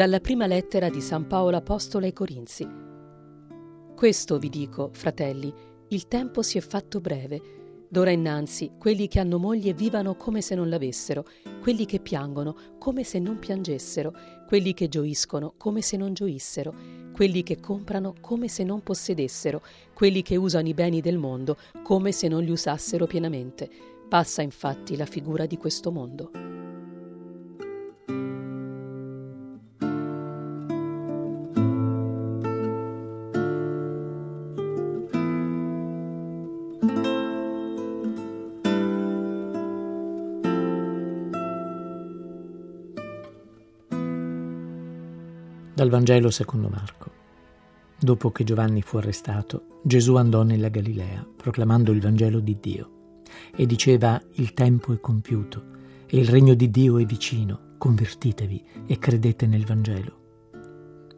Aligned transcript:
dalla 0.00 0.20
prima 0.20 0.46
lettera 0.46 0.88
di 0.88 1.02
San 1.02 1.26
Paolo 1.26 1.58
Apostolo 1.58 2.06
ai 2.06 2.14
Corinzi. 2.14 2.66
Questo 3.94 4.38
vi 4.38 4.48
dico, 4.48 4.88
fratelli, 4.94 5.52
il 5.88 6.08
tempo 6.08 6.40
si 6.40 6.56
è 6.56 6.62
fatto 6.62 7.02
breve. 7.02 7.84
D'ora 7.86 8.10
innanzi 8.10 8.70
quelli 8.78 9.08
che 9.08 9.20
hanno 9.20 9.38
moglie 9.38 9.74
vivano 9.74 10.14
come 10.14 10.40
se 10.40 10.54
non 10.54 10.70
l'avessero, 10.70 11.26
quelli 11.60 11.84
che 11.84 12.00
piangono 12.00 12.56
come 12.78 13.04
se 13.04 13.18
non 13.18 13.38
piangessero, 13.38 14.14
quelli 14.46 14.72
che 14.72 14.88
gioiscono 14.88 15.52
come 15.58 15.82
se 15.82 15.98
non 15.98 16.14
gioissero, 16.14 16.74
quelli 17.12 17.42
che 17.42 17.60
comprano 17.60 18.14
come 18.22 18.48
se 18.48 18.64
non 18.64 18.82
possedessero, 18.82 19.60
quelli 19.92 20.22
che 20.22 20.36
usano 20.36 20.68
i 20.68 20.72
beni 20.72 21.02
del 21.02 21.18
mondo 21.18 21.58
come 21.82 22.10
se 22.12 22.26
non 22.26 22.42
li 22.42 22.50
usassero 22.50 23.06
pienamente. 23.06 23.68
Passa 24.08 24.40
infatti 24.40 24.96
la 24.96 25.04
figura 25.04 25.44
di 25.44 25.58
questo 25.58 25.92
mondo. 25.92 26.59
Dal 45.80 45.88
Vangelo 45.88 46.28
secondo 46.28 46.68
Marco. 46.68 47.10
Dopo 47.98 48.30
che 48.32 48.44
Giovanni 48.44 48.82
fu 48.82 48.98
arrestato, 48.98 49.80
Gesù 49.82 50.16
andò 50.16 50.42
nella 50.42 50.68
Galilea, 50.68 51.26
proclamando 51.34 51.90
il 51.90 52.02
Vangelo 52.02 52.38
di 52.40 52.58
Dio, 52.60 53.22
e 53.56 53.64
diceva 53.64 54.22
il 54.32 54.52
tempo 54.52 54.92
è 54.92 55.00
compiuto 55.00 55.64
e 56.04 56.18
il 56.18 56.28
regno 56.28 56.52
di 56.52 56.70
Dio 56.70 56.98
è 56.98 57.06
vicino, 57.06 57.76
convertitevi 57.78 58.64
e 58.84 58.98
credete 58.98 59.46
nel 59.46 59.64
Vangelo. 59.64 60.18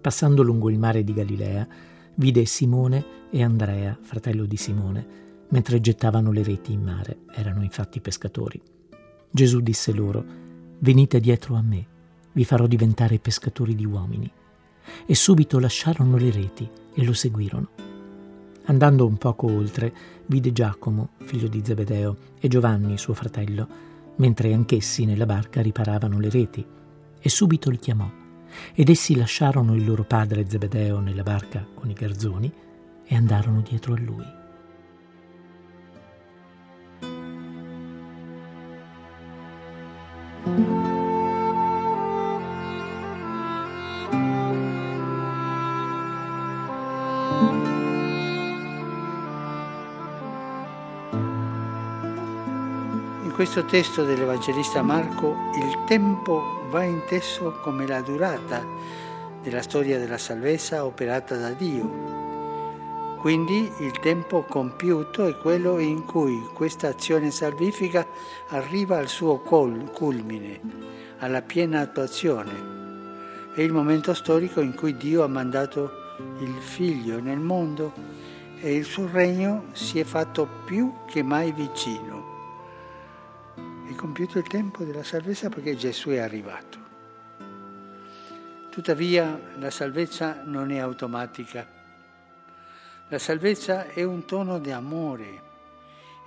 Passando 0.00 0.42
lungo 0.42 0.70
il 0.70 0.78
mare 0.78 1.04
di 1.04 1.12
Galilea, 1.12 1.68
vide 2.14 2.46
Simone 2.46 3.04
e 3.30 3.42
Andrea, 3.42 3.94
fratello 4.00 4.46
di 4.46 4.56
Simone, 4.56 5.06
mentre 5.50 5.82
gettavano 5.82 6.32
le 6.32 6.42
reti 6.42 6.72
in 6.72 6.80
mare, 6.80 7.24
erano 7.30 7.62
infatti 7.62 8.00
pescatori. 8.00 8.58
Gesù 9.30 9.60
disse 9.60 9.92
loro, 9.92 10.24
venite 10.78 11.20
dietro 11.20 11.56
a 11.56 11.60
me, 11.60 11.86
vi 12.32 12.44
farò 12.46 12.66
diventare 12.66 13.18
pescatori 13.18 13.74
di 13.74 13.84
uomini 13.84 14.32
e 15.06 15.14
subito 15.14 15.58
lasciarono 15.58 16.16
le 16.16 16.30
reti 16.30 16.68
e 16.94 17.04
lo 17.04 17.12
seguirono. 17.12 17.68
Andando 18.66 19.06
un 19.06 19.16
poco 19.16 19.46
oltre, 19.46 19.92
vide 20.26 20.52
Giacomo, 20.52 21.10
figlio 21.24 21.48
di 21.48 21.62
Zebedeo, 21.64 22.16
e 22.40 22.48
Giovanni, 22.48 22.98
suo 22.98 23.14
fratello, 23.14 23.68
mentre 24.16 24.52
anch'essi 24.52 25.04
nella 25.04 25.26
barca 25.26 25.60
riparavano 25.62 26.18
le 26.18 26.30
reti, 26.30 26.66
e 27.20 27.28
subito 27.28 27.70
li 27.70 27.78
chiamò. 27.78 28.10
Ed 28.74 28.88
essi 28.88 29.14
lasciarono 29.14 29.74
il 29.74 29.84
loro 29.84 30.04
padre 30.04 30.48
Zebedeo 30.48 30.98
nella 31.00 31.22
barca 31.22 31.66
con 31.74 31.90
i 31.90 31.94
garzoni 31.94 32.52
e 33.04 33.14
andarono 33.14 33.60
dietro 33.60 33.94
a 33.94 33.98
lui. 33.98 34.44
Questo 53.36 53.66
testo 53.66 54.02
dell'Evangelista 54.02 54.80
Marco 54.80 55.50
il 55.56 55.84
tempo 55.84 56.62
va 56.70 56.84
inteso 56.84 57.58
come 57.60 57.86
la 57.86 58.00
durata 58.00 58.64
della 59.42 59.60
storia 59.60 59.98
della 59.98 60.16
salvezza 60.16 60.86
operata 60.86 61.36
da 61.36 61.50
Dio. 61.50 63.18
Quindi 63.18 63.70
il 63.80 64.00
tempo 64.00 64.44
compiuto 64.44 65.26
è 65.26 65.36
quello 65.36 65.78
in 65.78 66.06
cui 66.06 66.48
questa 66.54 66.88
azione 66.88 67.30
salvifica 67.30 68.06
arriva 68.48 68.96
al 68.96 69.08
suo 69.08 69.40
culmine, 69.40 70.58
alla 71.18 71.42
piena 71.42 71.80
attuazione. 71.80 73.52
È 73.54 73.60
il 73.60 73.72
momento 73.74 74.14
storico 74.14 74.62
in 74.62 74.74
cui 74.74 74.96
Dio 74.96 75.22
ha 75.22 75.28
mandato 75.28 75.90
il 76.38 76.54
Figlio 76.58 77.20
nel 77.20 77.40
mondo 77.40 77.92
e 78.62 78.74
il 78.74 78.86
suo 78.86 79.06
regno 79.12 79.64
si 79.72 80.00
è 80.00 80.04
fatto 80.04 80.48
più 80.64 80.90
che 81.04 81.22
mai 81.22 81.52
vicino 81.52 82.15
compiuto 83.96 84.38
il 84.38 84.46
tempo 84.46 84.84
della 84.84 85.02
salvezza 85.02 85.48
perché 85.48 85.74
Gesù 85.74 86.10
è 86.10 86.18
arrivato. 86.18 86.84
Tuttavia 88.70 89.40
la 89.56 89.70
salvezza 89.70 90.42
non 90.44 90.70
è 90.70 90.78
automatica. 90.78 91.66
La 93.08 93.18
salvezza 93.18 93.88
è 93.88 94.04
un 94.04 94.24
tono 94.24 94.58
di 94.58 94.70
amore 94.70 95.42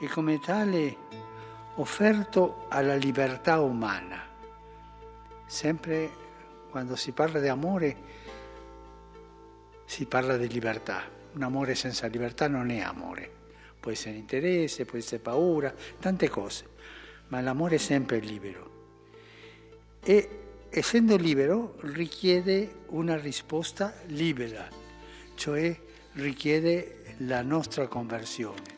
e 0.00 0.08
come 0.08 0.40
tale 0.40 0.96
offerto 1.76 2.66
alla 2.68 2.96
libertà 2.96 3.60
umana. 3.60 4.24
Sempre 5.46 6.10
quando 6.70 6.96
si 6.96 7.12
parla 7.12 7.38
di 7.38 7.48
amore 7.48 7.96
si 9.84 10.06
parla 10.06 10.36
di 10.36 10.48
libertà. 10.48 11.02
Un 11.34 11.42
amore 11.42 11.74
senza 11.74 12.06
libertà 12.06 12.48
non 12.48 12.70
è 12.70 12.80
amore. 12.80 13.30
Può 13.78 13.92
essere 13.92 14.16
interesse, 14.16 14.84
può 14.84 14.98
essere 14.98 15.20
paura, 15.20 15.72
tante 16.00 16.28
cose 16.28 16.76
ma 17.28 17.40
l'amore 17.40 17.76
è 17.76 17.78
sempre 17.78 18.18
libero. 18.18 18.76
E 20.02 20.28
essendo 20.70 21.16
libero 21.16 21.76
richiede 21.80 22.84
una 22.88 23.16
risposta 23.16 23.94
libera, 24.06 24.68
cioè 25.34 25.76
richiede 26.12 27.14
la 27.18 27.42
nostra 27.42 27.86
conversione. 27.86 28.76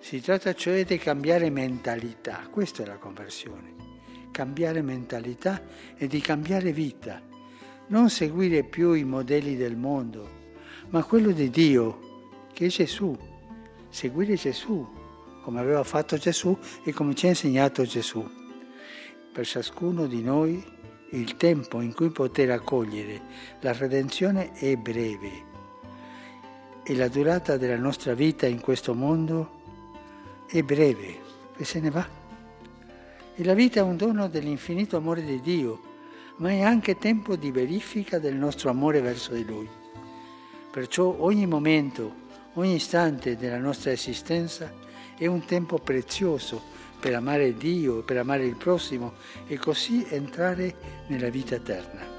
Si 0.00 0.20
tratta 0.20 0.54
cioè 0.54 0.84
di 0.84 0.98
cambiare 0.98 1.50
mentalità, 1.50 2.46
questa 2.50 2.82
è 2.82 2.86
la 2.86 2.98
conversione, 2.98 3.74
cambiare 4.30 4.82
mentalità 4.82 5.62
e 5.96 6.06
di 6.06 6.20
cambiare 6.20 6.72
vita, 6.72 7.22
non 7.86 8.10
seguire 8.10 8.64
più 8.64 8.92
i 8.92 9.04
modelli 9.04 9.56
del 9.56 9.76
mondo, 9.76 10.42
ma 10.90 11.02
quello 11.04 11.30
di 11.30 11.48
Dio, 11.48 12.42
che 12.52 12.66
è 12.66 12.68
Gesù, 12.68 13.16
seguire 13.88 14.34
Gesù 14.34 15.02
come 15.44 15.60
aveva 15.60 15.84
fatto 15.84 16.16
Gesù 16.16 16.56
e 16.82 16.94
come 16.94 17.14
ci 17.14 17.26
ha 17.26 17.28
insegnato 17.28 17.84
Gesù. 17.84 18.26
Per 19.30 19.46
ciascuno 19.46 20.06
di 20.06 20.22
noi 20.22 20.64
il 21.10 21.36
tempo 21.36 21.82
in 21.82 21.92
cui 21.92 22.08
poter 22.08 22.50
accogliere 22.50 23.20
la 23.60 23.72
redenzione 23.72 24.52
è 24.52 24.74
breve 24.76 25.52
e 26.82 26.96
la 26.96 27.08
durata 27.08 27.58
della 27.58 27.76
nostra 27.76 28.14
vita 28.14 28.46
in 28.46 28.60
questo 28.60 28.94
mondo 28.94 29.60
è 30.48 30.62
breve 30.62 31.20
e 31.58 31.64
se 31.64 31.78
ne 31.78 31.90
va. 31.90 32.08
E 33.34 33.44
la 33.44 33.54
vita 33.54 33.80
è 33.80 33.82
un 33.82 33.98
dono 33.98 34.28
dell'infinito 34.28 34.96
amore 34.96 35.22
di 35.22 35.42
Dio, 35.42 35.80
ma 36.36 36.50
è 36.50 36.62
anche 36.62 36.96
tempo 36.96 37.36
di 37.36 37.50
verifica 37.50 38.18
del 38.18 38.34
nostro 38.34 38.70
amore 38.70 39.02
verso 39.02 39.34
di 39.34 39.44
Lui. 39.44 39.68
Perciò 40.70 41.16
ogni 41.18 41.46
momento, 41.46 42.22
ogni 42.54 42.76
istante 42.76 43.36
della 43.36 43.58
nostra 43.58 43.92
esistenza 43.92 44.83
è 45.16 45.26
un 45.26 45.44
tempo 45.44 45.78
prezioso 45.78 46.60
per 46.98 47.14
amare 47.14 47.54
Dio, 47.54 48.02
per 48.02 48.18
amare 48.18 48.44
il 48.44 48.56
prossimo 48.56 49.14
e 49.46 49.56
così 49.58 50.06
entrare 50.08 50.74
nella 51.08 51.28
vita 51.28 51.54
eterna. 51.54 52.13